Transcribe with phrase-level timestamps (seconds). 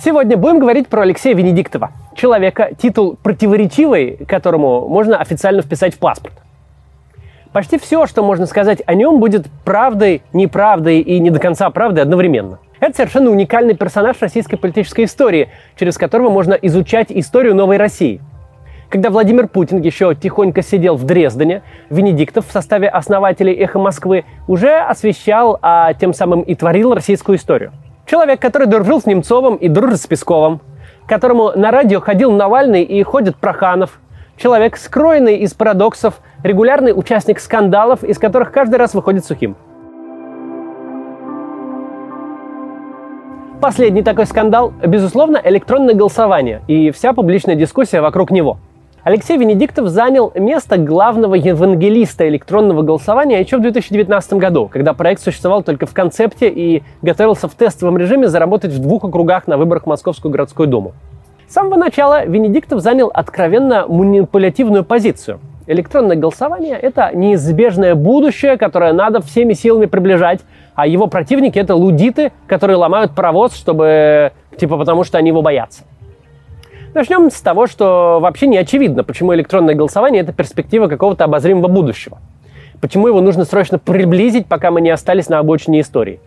[0.00, 6.34] Сегодня будем говорить про Алексея Венедиктова, человека, титул противоречивый, которому можно официально вписать в паспорт.
[7.52, 12.04] Почти все, что можно сказать о нем, будет правдой, неправдой и не до конца правдой
[12.04, 12.60] одновременно.
[12.78, 18.20] Это совершенно уникальный персонаж российской политической истории, через которого можно изучать историю новой России.
[18.90, 24.78] Когда Владимир Путин еще тихонько сидел в Дрездене, Венедиктов в составе основателей «Эхо Москвы» уже
[24.78, 27.72] освещал, а тем самым и творил российскую историю–
[28.08, 30.62] Человек, который дружил с Немцовым и дружит с Песковым.
[31.06, 34.00] Которому на радио ходил Навальный и ходит Проханов.
[34.38, 39.56] Человек, скроенный из парадоксов, регулярный участник скандалов, из которых каждый раз выходит сухим.
[43.60, 48.58] Последний такой скандал, безусловно, электронное голосование и вся публичная дискуссия вокруг него–
[49.04, 55.62] Алексей Венедиктов занял место главного евангелиста электронного голосования еще в 2019 году, когда проект существовал
[55.62, 59.86] только в концепте и готовился в тестовом режиме заработать в двух округах на выборах в
[59.86, 60.94] Московскую городскую думу.
[61.46, 65.38] С самого начала Венедиктов занял откровенно манипулятивную позицию.
[65.68, 70.40] Электронное голосование– это неизбежное будущее, которое надо всеми силами приближать,
[70.74, 75.84] а его противники– это лудиты, которые ломают паровоз, чтобы, типа, потому что они его боятся.
[76.98, 82.18] Начнем с того, что вообще не очевидно, почему электронное голосование– это перспектива какого-то обозримого будущего.
[82.80, 86.18] Почему его нужно срочно приблизить, пока мы не остались на обочине истории.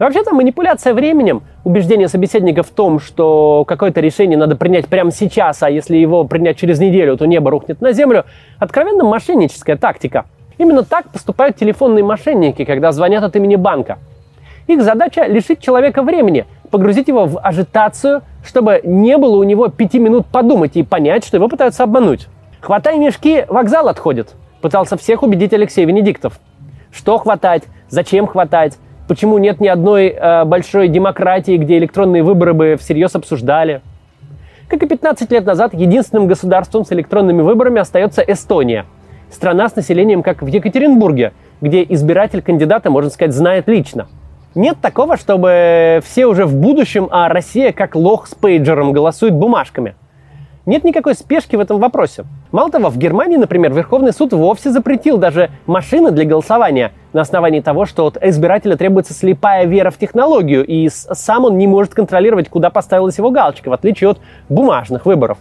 [0.00, 5.70] Вообще-то манипуляция временем, убеждение собеседника в том, что какое-то решение надо принять прямо сейчас, а
[5.70, 8.24] если его принять через неделю, то небо рухнет на землю,
[8.58, 10.24] откровенно мошенническая тактика.
[10.58, 13.98] Именно так поступают телефонные мошенники, когда звонят от имени банка.
[14.66, 19.98] Их задача лишить человека времени– погрузить его в ажитацию, чтобы не было у него пяти
[19.98, 22.28] минут подумать и понять, что его пытаются обмануть.
[22.60, 26.38] «Хватай мешки, вокзал отходит», пытался всех убедить Алексей Венедиктов.
[26.92, 27.64] Что хватать?
[27.88, 28.78] Зачем хватать?
[29.08, 33.80] Почему нет ни одной э, большой демократии, где электронные выборы бы всерьез обсуждали?
[34.68, 38.86] Как и 15 лет назад, единственным государством с электронными выборами остается Эстония.
[39.30, 44.08] Страна с населением, как в Екатеринбурге, где избиратель кандидата, можно сказать, знает лично–
[44.54, 49.94] нет такого, чтобы все уже в будущем, а Россия как лох с пейджером голосует бумажками.
[50.66, 52.24] Нет никакой спешки в этом вопросе.
[52.52, 57.60] Мало того, в Германии, например, Верховный суд вовсе запретил даже машины для голосования на основании
[57.60, 62.48] того, что от избирателя требуется слепая вера в технологию, и сам он не может контролировать,
[62.48, 65.38] куда поставилась его галочка, в отличие от бумажных выборов.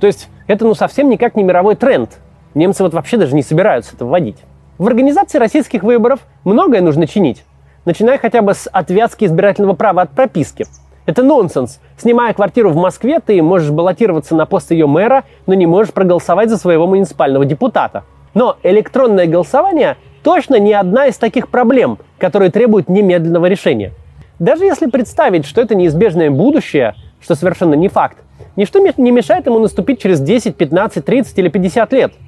[0.00, 2.18] То есть это ну совсем никак не мировой тренд.
[2.54, 4.38] Немцы вот вообще даже не собираются это вводить.
[4.78, 7.44] В организации российских выборов многое нужно чинить
[7.84, 10.66] начиная хотя бы с отвязки избирательного права от прописки.
[11.04, 11.80] Это нонсенс.
[11.96, 16.48] Снимая квартиру в Москве, ты можешь баллотироваться на пост ее мэра, но не можешь проголосовать
[16.48, 18.04] за своего муниципального депутата.
[18.34, 23.92] Но электронное голосование точно не одна из таких проблем, которые требуют немедленного решения.
[24.38, 28.18] Даже если представить, что это неизбежное будущее, что совершенно не факт,
[28.56, 32.12] ничто не мешает ему наступить через 10, 15, 30 или 50 лет–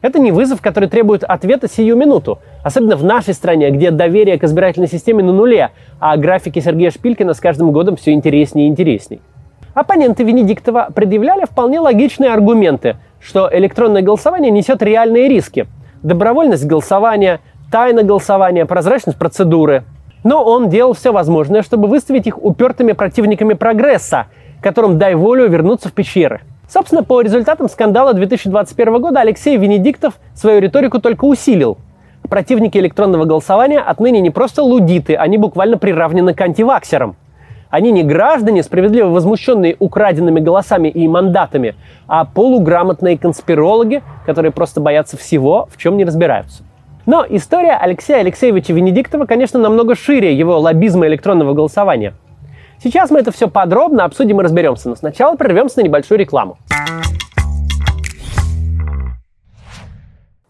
[0.00, 2.38] это не вызов, который требует ответа сию минуту.
[2.62, 7.34] Особенно в нашей стране, где доверие к избирательной системе на нуле, а графики Сергея Шпилькина
[7.34, 9.20] с каждым годом все интереснее и интересней.
[9.74, 15.66] Оппоненты Венедиктова предъявляли вполне логичные аргументы, что электронное голосование несет реальные риски.
[16.02, 19.84] Добровольность голосования, тайна голосования, прозрачность процедуры.
[20.24, 24.26] Но он делал все возможное, чтобы выставить их упертыми противниками прогресса,
[24.62, 30.60] которым дай волю вернуться в пещеры– Собственно, по результатам скандала 2021 года Алексей Венедиктов свою
[30.60, 31.78] риторику только усилил.
[32.28, 37.16] Противники электронного голосования отныне не просто лудиты, они буквально приравнены к антиваксерам.
[37.70, 41.74] Они не граждане, справедливо возмущенные украденными голосами и мандатами,
[42.06, 46.64] а полуграмотные конспирологи, которые просто боятся всего, в чем не разбираются.
[47.06, 52.12] Но история Алексея Алексеевича Венедиктова, конечно, намного шире его лоббизма электронного голосования–
[52.82, 56.58] Сейчас мы это все подробно обсудим и разберемся, но сначала прервемся на небольшую рекламу.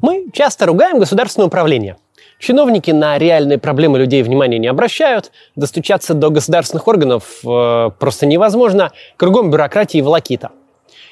[0.00, 1.96] Мы часто ругаем государственное управление.
[2.38, 8.92] Чиновники на реальные проблемы людей внимания не обращают, достучаться до государственных органов э, просто невозможно,
[9.16, 10.50] кругом бюрократии и волокита.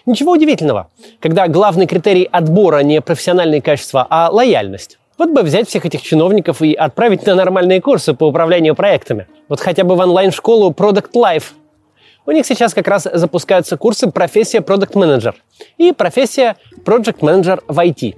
[0.04, 0.88] Ничего удивительного,
[1.18, 4.98] когда главный критерий отбора не профессиональные качества, а лояльность.
[5.18, 9.26] Вот бы взять всех этих чиновников и отправить на нормальные курсы по управлению проектами.
[9.48, 11.52] Вот хотя бы в онлайн-школу Product Life.
[12.26, 15.34] У них сейчас как раз запускаются курсы профессия Product Manager
[15.78, 18.14] и профессия Project Manager в IT.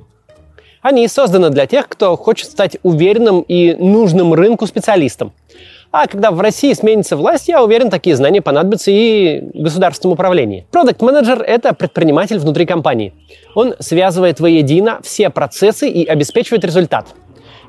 [0.82, 5.32] Они созданы для тех, кто хочет стать уверенным и нужным рынку специалистом.
[5.90, 10.66] А когда в России сменится власть, я уверен, такие знания понадобятся и в государственном управлении.
[10.70, 13.14] Продукт менеджер это предприниматель внутри компании.
[13.54, 17.08] Он связывает воедино все процессы и обеспечивает результат.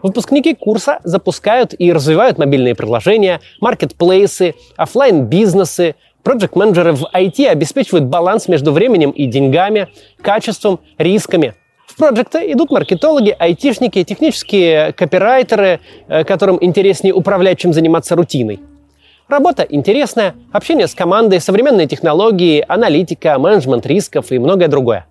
[0.03, 8.47] Выпускники курса запускают и развивают мобильные приложения, маркетплейсы, офлайн бизнесы Проект-менеджеры в IT обеспечивают баланс
[8.47, 9.87] между временем и деньгами,
[10.21, 11.55] качеством, рисками.
[11.99, 18.61] Проекты идут маркетологи, айтишники, технические копирайтеры, э, которым интереснее управлять, чем заниматься рутиной.
[19.27, 25.07] Работа интересная, общение с командой, современные технологии, аналитика, менеджмент рисков и многое другое.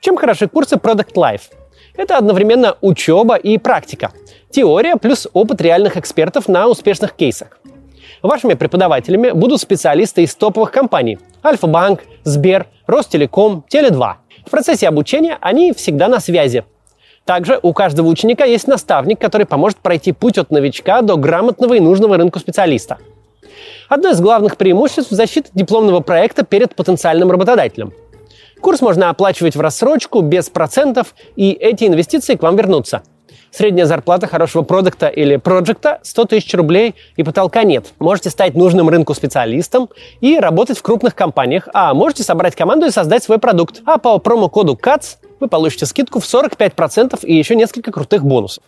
[0.00, 1.50] Чем хороши курсы Product Life?
[1.96, 4.12] Это одновременно учеба и практика.
[4.48, 7.58] Теория плюс опыт реальных экспертов на успешных кейсах.
[8.22, 14.14] Вашими преподавателями будут специалисты из топовых компаний– Альфа-Банк, Сбер, Ростелеком, Теле2.
[14.46, 16.64] В процессе обучения они всегда на связи.
[17.24, 21.80] Также у каждого ученика есть наставник, который поможет пройти путь от новичка до грамотного и
[21.80, 22.98] нужного рынку специалиста.
[23.88, 27.92] Одно из главных преимуществ– защиты дипломного проекта перед потенциальным работодателем.
[28.60, 33.02] Курс можно оплачивать в рассрочку, без процентов, и эти инвестиции к вам вернутся–
[33.54, 37.92] Средняя зарплата хорошего продукта или проекта 100 тысяч рублей и потолка нет.
[37.98, 39.90] Можете стать нужным рынку специалистом
[40.22, 43.82] и работать в крупных компаниях, а можете собрать команду и создать свой продукт.
[43.84, 48.64] А по промокоду CATS вы получите скидку в 45% и еще несколько крутых бонусов.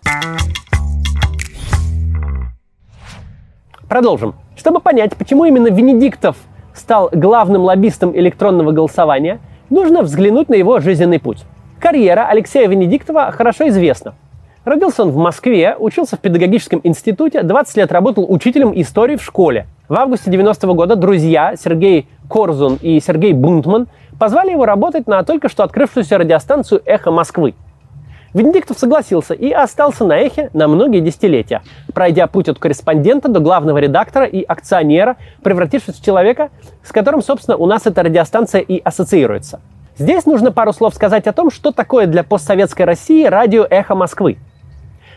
[3.88, 4.34] Продолжим.
[4.54, 6.36] Чтобы понять, почему именно Венедиктов
[6.74, 9.40] стал главным лоббистом электронного голосования,
[9.70, 11.38] нужно взглянуть на его жизненный путь.
[11.80, 14.14] Карьера Алексея Венедиктова хорошо известна.
[14.64, 19.66] Родился он в Москве, учился в педагогическом институте, 20 лет работал учителем истории в школе.
[19.90, 23.88] В августе 90 -го года друзья Сергей Корзун и Сергей Бунтман
[24.18, 27.54] позвали его работать на только что открывшуюся радиостанцию «Эхо Москвы».
[28.32, 31.60] Венедиктов согласился и остался на «Эхе» на многие десятилетия,
[31.92, 36.48] пройдя путь от корреспондента до главного редактора и акционера, превратившись в человека,
[36.82, 39.60] с которым, собственно, у нас эта радиостанция и ассоциируется.
[39.98, 44.38] Здесь нужно пару слов сказать о том, что такое для постсоветской России радио «Эхо Москвы».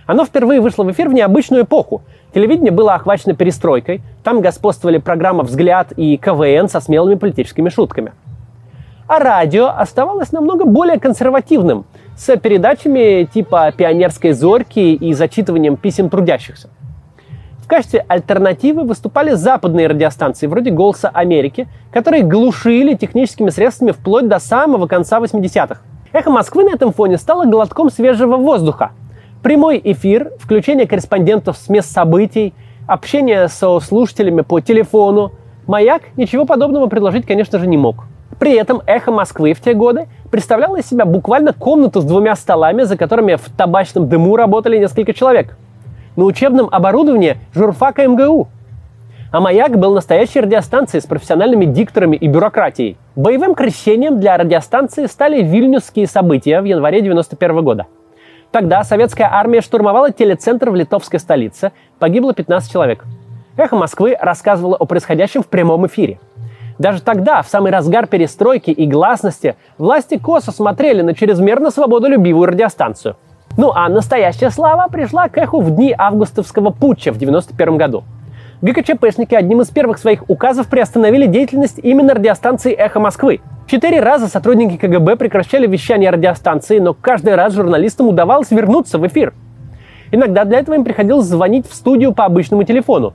[0.08, 2.02] Оно впервые вышло в эфир в необычную эпоху.
[2.34, 8.14] Телевидение было охвачено перестройкой, там господствовали программа «Взгляд» и КВН со смелыми политическими шутками.
[9.08, 16.70] А радио оставалось намного более консервативным, с передачами типа «Пионерской зорьки» и зачитыванием писем трудящихся.
[17.60, 24.40] В качестве альтернативы выступали западные радиостанции, вроде «Голоса Америки», которые глушили техническими средствами вплоть до
[24.40, 25.82] самого конца 80-х.
[26.14, 28.92] «Эхо Москвы» на этом фоне стало глотком свежего воздуха–
[29.44, 32.56] Прямой эфир, включение корреспондентов с мест событий,
[32.88, 35.32] общение со слушателями по телефону.
[35.68, 38.06] «Маяк» ничего подобного предложить, конечно же, не мог.
[38.40, 42.84] При этом «Эхо Москвы» в те годы представляло из себя буквально комнату с двумя столами,
[42.84, 45.56] за которыми в табачном дыму работали несколько человек.
[46.16, 48.48] На учебном оборудовании журфака МГУ.
[49.32, 52.98] А «Маяк» был настоящей радиостанцией с профессиональными дикторами и бюрократией.
[53.16, 57.86] Боевым крещением для радиостанции стали вильнюсские события в январе 1991 года–
[58.52, 61.72] Тогда советская армия штурмовала телецентр в литовской столице.
[62.00, 63.04] Погибло 15 человек.
[63.58, 66.20] Эхо Москвы рассказывало о происходящем в прямом эфире.
[66.80, 73.16] Даже тогда, в самый разгар перестройки и гласности, власти косо смотрели на чрезмерно свободолюбивую радиостанцию.
[73.58, 78.04] Ну а настоящая слава пришла к эху в дни августовского путча в 91 году.
[78.62, 84.78] ГКЧПшники одним из первых своих указов приостановили деятельность именно радиостанции «Эхо Москвы», Четыре раза сотрудники
[84.78, 89.34] КГБ прекращали вещание радиостанции, но каждый раз журналистам удавалось вернуться в эфир.
[90.10, 93.14] Иногда для этого им приходилось звонить в студию по обычному телефону.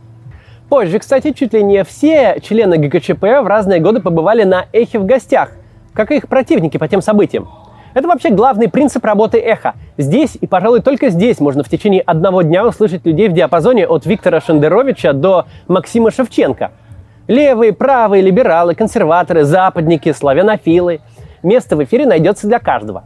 [0.68, 5.06] Позже, кстати, чуть ли не все члены ГКЧП в разные годы побывали на эхе в
[5.06, 5.52] гостях,
[5.94, 7.48] как и их противники по тем событиям.
[7.94, 9.74] Это вообще главный принцип работы эхо.
[9.98, 14.06] Здесь и, пожалуй, только здесь можно в течение одного дня услышать людей в диапазоне от
[14.06, 16.70] Виктора Шендеровича до Максима Шевченко–
[17.28, 21.00] Левые, правые, либералы, консерваторы, западники, славянофилы.
[21.42, 23.04] Место в эфире найдется для каждого.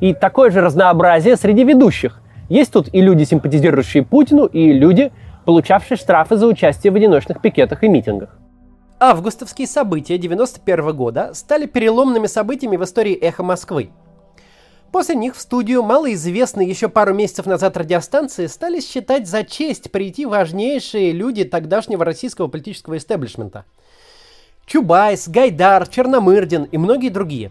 [0.00, 2.20] И такое же разнообразие среди ведущих.
[2.50, 5.12] Есть тут и люди, симпатизирующие Путину, и люди,
[5.46, 8.38] получавшие штрафы за участие в одиночных пикетах и митингах.
[9.00, 13.90] Августовские события 91 года стали переломными событиями в истории «Эхо Москвы».
[14.94, 20.24] После них в студию малоизвестные еще пару месяцев назад радиостанции стали считать за честь прийти
[20.24, 23.64] важнейшие люди тогдашнего российского политического истеблишмента.
[24.66, 27.50] Чубайс, Гайдар, Черномырдин и многие другие.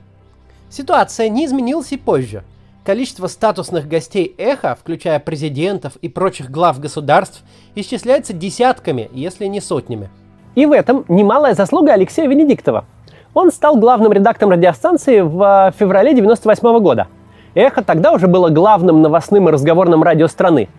[0.69, 2.45] Ситуация не изменилась и позже.
[2.85, 7.43] Количество статусных гостей эхо, включая президентов и прочих глав государств,
[7.75, 10.09] исчисляется десятками, если не сотнями.
[10.55, 12.85] И в этом немалая заслуга Алексея Венедиктова.
[13.33, 17.07] Он стал главным редактором радиостанции в феврале 1998 года–
[17.55, 20.69] Эхо тогда уже было главным новостным и разговорным радио страны.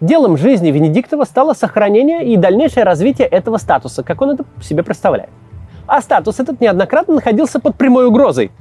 [0.00, 5.30] Делом жизни Венедиктова стало сохранение и дальнейшее развитие этого статуса, как он это себе представляет.
[5.86, 8.52] А статус этот неоднократно находился под прямой угрозой.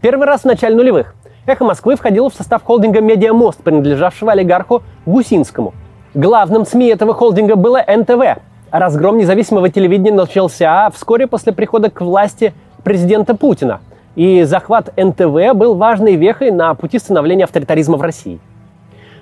[0.00, 1.14] Первый раз в начале нулевых.
[1.46, 5.74] «Эхо Москвы» входило в состав холдинга «Медиамост», принадлежавшего олигарху Гусинскому.
[6.14, 8.40] Главным СМИ этого холдинга было НТВ,
[8.74, 12.52] Разгром независимого телевидения начался вскоре после прихода к власти
[12.82, 13.80] президента Путина.
[14.16, 18.38] И захват НТВ был важной вехой на пути становления авторитаризма в России.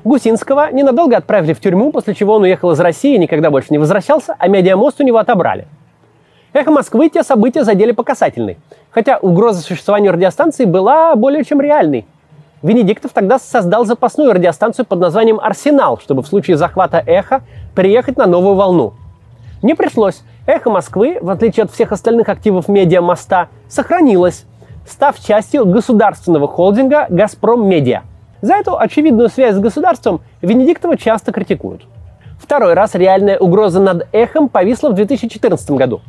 [0.04, 3.78] Гусинского ненадолго отправили в тюрьму, после чего он уехал из России и никогда больше не
[3.78, 5.66] возвращался, а медиамост у него отобрали.
[6.52, 8.58] Эхо Москвы те события задели по касательной,
[8.90, 12.04] хотя угроза существованию радиостанции была более чем реальной.
[12.62, 17.42] Венедиктов тогда создал запасную радиостанцию под названием «Арсенал», чтобы в случае захвата «Эхо»
[17.74, 18.92] приехать на новую волну.
[19.62, 20.22] Не пришлось.
[20.46, 24.44] «Эхо Москвы», в отличие от всех остальных активов медиа-моста, сохранилось,
[24.86, 28.02] став частью государственного холдинга «Газпром Медиа».
[28.40, 31.82] За эту очевидную связь с государством Венедиктова часто критикуют.
[32.40, 36.00] Второй раз реальная угроза над «Эхом» повисла в 2014 году.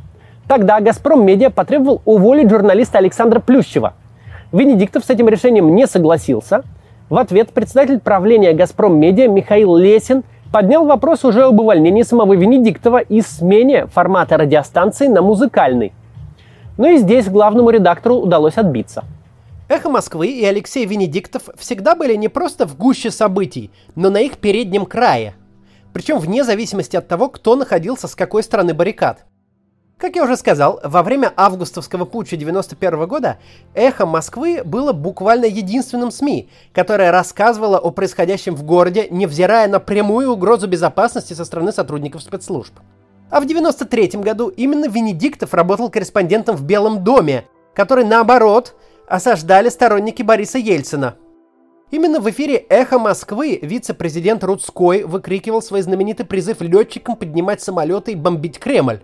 [0.47, 3.93] Тогда «Газпром Медиа» потребовал уволить журналиста Александра Плющева–
[4.53, 6.61] Венедиктов с этим решением не согласился.
[7.09, 12.99] В ответ председатель правления «Газпром Медиа» Михаил Лесин поднял вопрос уже об увольнении самого Венедиктова
[12.99, 15.91] и смене формата радиостанции на музыкальный.
[16.77, 19.03] Но и здесь главному редактору удалось отбиться.
[19.69, 24.37] «Эхо Москвы» и Алексей Венедиктов всегда были не просто в гуще событий, но на их
[24.37, 25.35] переднем крае.
[25.93, 29.25] Причем вне зависимости от того, кто находился с какой стороны баррикад.
[29.97, 33.37] Как я уже сказал, во время августовского путча 91 года
[33.73, 40.31] «Эхо Москвы» было буквально единственным СМИ, которое рассказывало о происходящем в городе, невзирая на прямую
[40.31, 42.73] угрозу безопасности со стороны сотрудников спецслужб.
[43.33, 48.75] А в 93 году именно Венедиктов работал корреспондентом в Белом доме, который, наоборот,
[49.07, 51.15] осаждали сторонники Бориса Ельцина.
[51.89, 58.15] Именно в эфире «Эхо Москвы» вице-президент Рудской выкрикивал свой знаменитый призыв летчикам поднимать самолеты и
[58.15, 59.01] бомбить Кремль.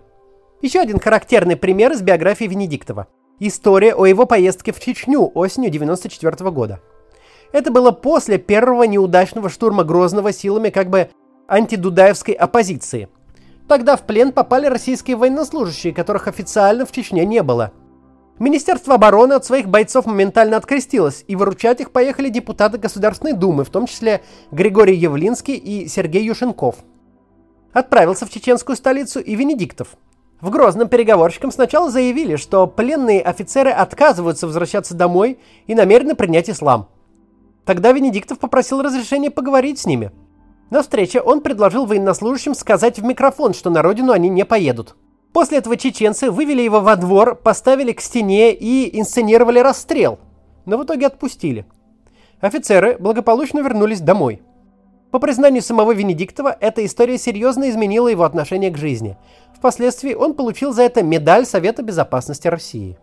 [0.62, 3.08] Еще один характерный пример из биографии Венедиктова.
[3.40, 6.80] История о его поездке в Чечню осенью 1994 года.
[7.52, 11.10] Это было после первого неудачного штурма Грозного силами как бы
[11.48, 13.10] антидудаевской оппозиции.
[13.70, 17.72] Тогда в плен попали российские военнослужащие, которых официально в Чечне не было.
[18.40, 23.70] Министерство обороны от своих бойцов моментально открестилось, и выручать их поехали депутаты Государственной Думы, в
[23.70, 26.78] том числе Григорий Явлинский и Сергей Юшенков.
[27.72, 29.90] Отправился в чеченскую столицу и Венедиктов–
[30.42, 36.88] в Грозном переговорщикам сначала заявили, что пленные офицеры отказываются возвращаться домой и намерены принять ислам.
[37.66, 40.12] Тогда Венедиктов попросил разрешения поговорить с ними.
[40.70, 44.96] На встрече он предложил военнослужащим сказать в микрофон, что на родину они не поедут.
[45.34, 50.20] После этого чеченцы вывели его во двор, поставили к стене и инсценировали расстрел,
[50.66, 51.66] но в итоге отпустили.
[52.40, 54.42] Офицеры благополучно вернулись домой.
[55.12, 59.18] По признанию самого Венедиктова, эта история серьезно изменила его отношение к жизни.
[59.56, 62.98] Впоследствии он получил за это медаль Совета Безопасности России.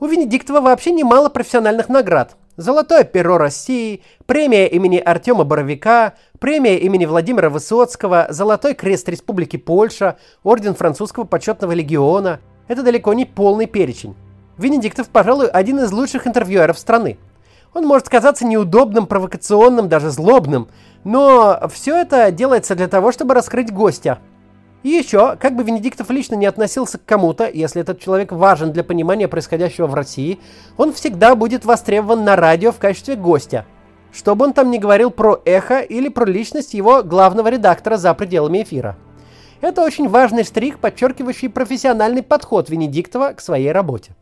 [0.00, 2.36] У Венедиктова вообще немало профессиональных наград.
[2.58, 10.16] Золотое перо России, премия имени Артема Боровика, премия имени Владимира Высоцкого, Золотой крест Республики Польша,
[10.42, 12.40] Орден Французского почетного легиона.
[12.66, 14.16] Это далеко не полный перечень.
[14.56, 17.16] Венедиктов, пожалуй, один из лучших интервьюеров страны.
[17.74, 20.66] Он может казаться неудобным, провокационным, даже злобным,
[21.04, 24.18] но все это делается для того, чтобы раскрыть гостя.
[24.84, 28.84] И еще, как бы Венедиктов лично не относился к кому-то, если этот человек важен для
[28.84, 30.38] понимания происходящего в России,
[30.76, 33.64] он всегда будет востребован на радио в качестве гостя.
[34.12, 38.14] Что бы он там ни говорил про эхо или про личность его главного редактора за
[38.14, 38.96] пределами эфира.
[39.60, 44.12] Это очень важный штрих, подчеркивающий профессиональный подход Венедиктова к своей работе.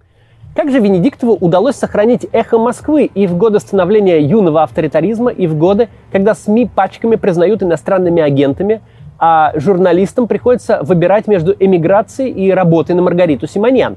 [0.54, 5.54] Как же Венедиктову удалось сохранить эхо Москвы и в годы становления юного авторитаризма, и в
[5.54, 8.80] годы, когда СМИ пачками признают иностранными агентами,
[9.18, 13.96] а журналистам приходится выбирать между эмиграцией и работой на Маргариту Симоньян?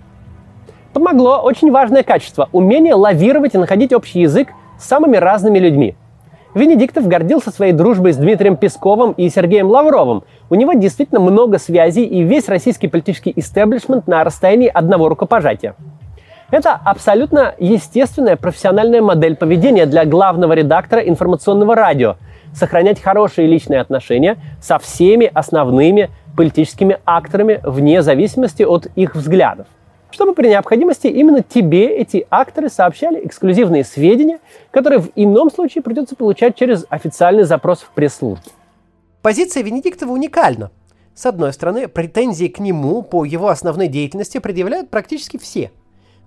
[0.93, 4.49] Помогло очень важное качество– умение лавировать и находить общий язык
[4.79, 5.95] с самыми разными людьми.
[6.55, 10.23] Венедиктов гордился своей дружбой с Дмитрием Песковым и Сергеем Лавровым.
[10.49, 15.75] У него действительно много связей и весь российский политический истеблишмент на расстоянии одного рукопожатия.
[16.49, 22.15] Это абсолютно естественная профессиональная модель поведения для главного редактора информационного радио–
[22.53, 29.67] сохранять хорошие личные отношения со всеми основными политическими акторами вне зависимости от их взглядов.
[30.11, 34.39] Чтобы при необходимости именно тебе эти акторы сообщали эксклюзивные сведения,
[34.71, 38.49] которые в ином случае придется получать через официальный запрос в пресс-службу.
[39.21, 40.71] Позиция Венедиктова уникальна.
[41.13, 45.71] С одной стороны, претензии к нему по его основной деятельности предъявляют практически все–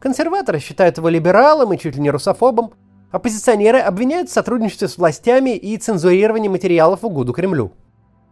[0.02, 2.73] Консерваторы считают его либералом и чуть ли не русофобом.
[3.12, 7.73] Оппозиционеры обвиняют в сотрудничестве с властями и цензурировании материалов в угоду Кремлю.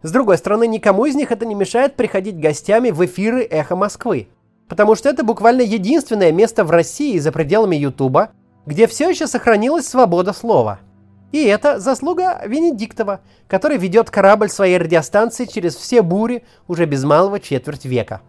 [0.01, 4.27] С другой стороны, никому из них это не мешает приходить гостями в эфиры «Эхо Москвы»,
[4.67, 8.31] потому что это буквально единственное место в России за пределами Ютуба,
[8.65, 10.79] где все еще сохранилась свобода слова.
[11.31, 17.39] И это заслуга Венедиктова, который ведет корабль своей радиостанции через все бури уже без малого
[17.39, 18.21] четверть века.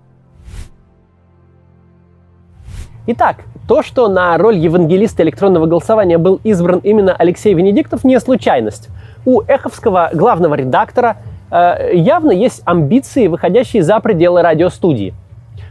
[3.05, 8.91] Итак, то, что на роль евангелиста электронного голосования был избран именно Алексей Венедиктов, не случайность.
[9.27, 11.17] У эховского главного редактора
[11.51, 15.15] э, явно есть амбиции, выходящие за пределы радиостудии.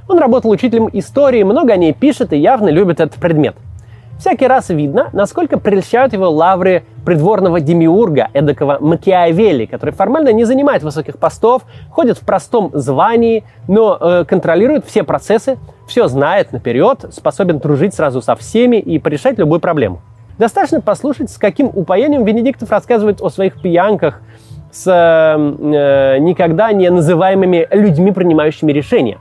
[0.09, 3.55] Он работал учителем истории, много о ней пишет и явно любит этот предмет–
[4.21, 10.83] Всякий раз видно, насколько прельщают его лавры придворного демиурга, эдакого Макиавелли, который формально не занимает
[10.83, 17.57] высоких постов, ходит в простом звании, но э, контролирует все процессы, все знает наперед, способен
[17.57, 20.01] дружить сразу со всеми и порешать любую проблему.
[20.37, 24.21] Достаточно послушать, с каким упоением Венедиктов рассказывает о своих пьянках
[24.71, 29.17] с э, никогда не называемыми людьми, принимающими решения.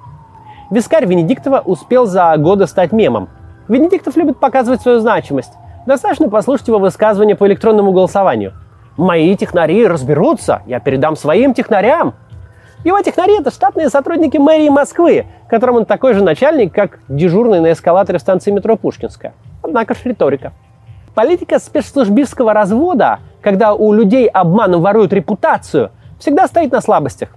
[0.71, 3.31] Вискарь Венедиктова успел за годы стать мемом–
[3.71, 5.53] Венедиктов любит показывать свою значимость.
[5.87, 8.53] Достаточно послушать его высказывание по электронному голосованию.
[8.97, 12.15] «Мои технари разберутся, я передам своим технарям».
[12.83, 17.71] Его технари– это штатные сотрудники мэрии Москвы, которым он такой же начальник, как дежурный на
[17.71, 19.35] эскалаторе в станции метро Пушкинская.
[19.63, 20.53] Однако ж риторика.
[21.15, 27.29] Политика спецслужбистского развода, когда у людей обманом воруют репутацию, всегда стоит на слабостях.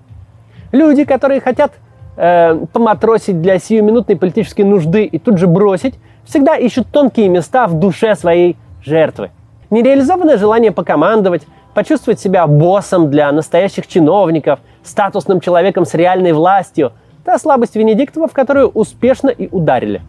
[0.71, 1.73] Люди, которые хотят
[2.17, 5.93] э, поматросить для сиюминутной политической нужды и тут же бросить,
[6.25, 9.31] всегда ищут тонкие места в душе своей жертвы.
[9.69, 16.91] Нереализованное желание покомандовать, почувствовать себя боссом для настоящих чиновников, статусным человеком с реальной властью–
[17.23, 20.01] та слабость Венедиктова, в которую успешно и ударили.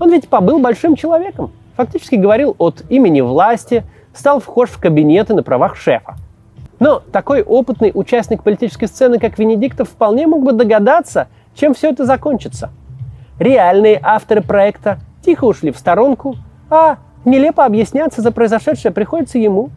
[0.00, 5.42] Он ведь побыл большим человеком, фактически говорил от имени власти, стал вхож в кабинеты на
[5.42, 6.16] правах шефа.
[6.78, 12.04] Но такой опытный участник политической сцены, как Венедиктов, вполне мог бы догадаться, чем все это
[12.04, 12.70] закончится.
[13.38, 16.36] Реальные авторы проекта тихо ушли в сторонку,
[16.70, 19.70] а нелепо объясняться за произошедшее приходится ему.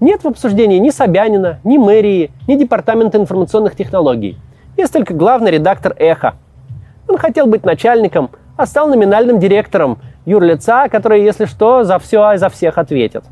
[0.00, 4.36] Нет в обсуждении ни Собянина, ни мэрии, ни Департамента информационных технологий.
[4.76, 6.34] Есть только главный редактор «Эхо».
[7.08, 12.36] Он хотел быть начальником, а стал номинальным директором юрлица, который, если что, за все и
[12.36, 13.24] за всех ответит.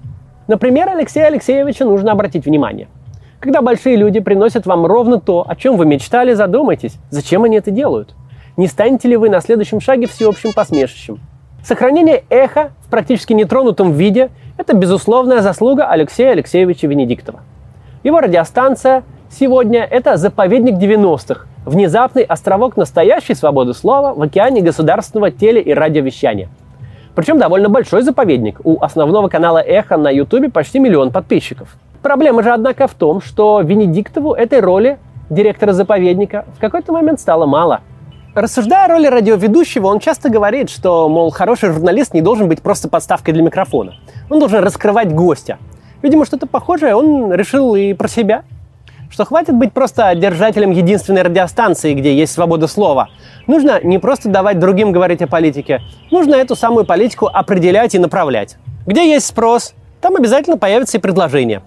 [0.49, 2.89] Например, Алексея Алексеевича нужно обратить внимание.
[3.39, 7.71] Когда большие люди приносят вам ровно то, о чем вы мечтали, задумайтесь, зачем они это
[7.71, 8.15] делают.
[8.57, 11.21] Не станете ли вы на следующем шаге всеобщим посмешищем?
[11.67, 17.41] Сохранение эха в практически нетронутом виде– это безусловная заслуга Алексея Алексеевича Венедиктова.
[18.05, 19.03] Его радиостанция
[19.33, 26.51] сегодня– это заповедник 90-х, внезапный островок настоящей свободы слова в океане государственного теле- и радиовещания.
[27.17, 28.61] Причем довольно большой заповедник.
[28.63, 31.77] У основного канала «Эхо» на Ютубе почти миллион подписчиков.
[32.01, 34.99] Проблема же, однако, в том, что Венедиктову этой роли
[35.31, 37.81] директора заповедника в какой-то момент стало мало–
[38.37, 42.87] Рассуждая о роли радиоведущего, он часто говорит, что, мол, хороший журналист не должен быть просто
[42.87, 43.95] подставкой для микрофона.
[44.29, 45.57] Он должен раскрывать гостя.
[46.03, 48.43] Видимо, что-то похожее он решил и про себя.
[49.09, 53.09] Что хватит быть просто держателем единственной радиостанции, где есть свобода слова.
[53.47, 58.59] Нужно не просто давать другим говорить о политике, нужно эту самую политику определять и направлять.
[58.87, 59.73] Где есть спрос,
[60.03, 61.63] там обязательно появится и предложение.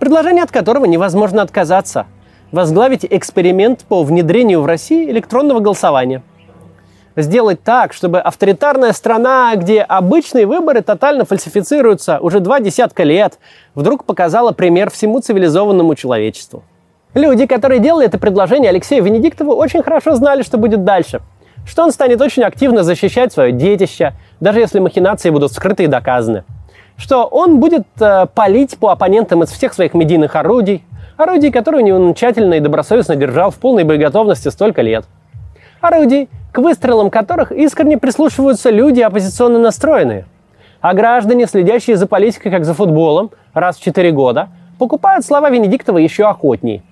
[0.00, 2.06] Предложение, от которого невозможно отказаться–
[2.52, 6.22] возглавить эксперимент по внедрению в России электронного голосования.
[7.16, 13.38] Сделать так, чтобы авторитарная страна, где обычные выборы тотально фальсифицируются уже два десятка лет,
[13.74, 16.62] вдруг показала пример всему цивилизованному человечеству.
[17.14, 21.20] Люди, которые делали это предложение Алексею Венедиктову, очень хорошо знали, что будет дальше.
[21.66, 26.44] Что он станет очень активно защищать свое детище, даже если махинации будут скрыты и доказаны.
[26.96, 30.84] Что он будет э, палить по оппонентам из всех своих медийных орудий,
[31.20, 35.04] Орудий, которые он тщательно и добросовестно держал в полной боеготовности столько лет.
[35.82, 40.24] Орудий, к выстрелам которых искренне прислушиваются люди оппозиционно настроенные.
[40.80, 45.98] А граждане, следящие за политикой как за футболом раз в 4 года, покупают слова Венедиктова
[45.98, 46.82] еще охотней.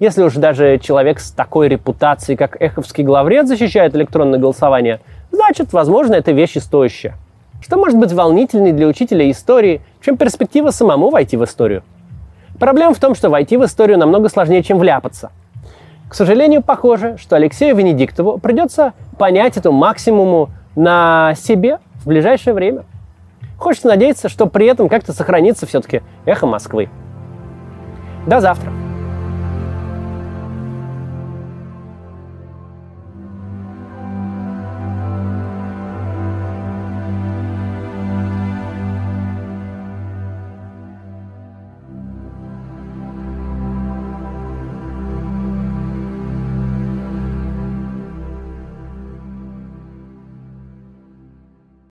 [0.00, 6.14] Если уж даже человек с такой репутацией, как Эховский главред, защищает электронное голосование, значит, возможно,
[6.14, 7.14] это вещи стоящая.
[7.62, 11.82] Что может быть волнительней для учителя истории, чем перспектива самому войти в историю?
[12.62, 15.32] Проблема в том, что войти в историю намного сложнее, чем вляпаться.
[16.08, 22.84] К сожалению, похоже, что Алексею Венедиктову придется понять эту максимуму на себе в ближайшее время.
[23.58, 26.88] Хочется надеяться, что при этом как-то сохранится все-таки эхо Москвы.
[28.28, 28.70] До завтра.